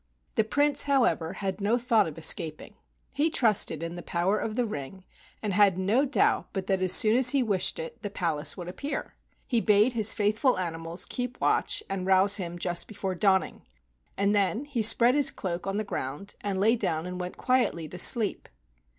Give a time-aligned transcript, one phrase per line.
[0.33, 2.73] The Prince, however, had no thought of escaping.
[3.13, 5.03] He trusted in the power of the ring
[5.43, 8.67] and had no doubt but that as soon as he wished it, the palace would
[8.67, 9.13] appear.
[9.45, 13.61] He bade his faith¬ ful animals keep watch and rouse him just before dawning,
[14.17, 17.87] and then he spread his cloak on the ground and lay down and went quietly
[17.87, 18.49] to sleep.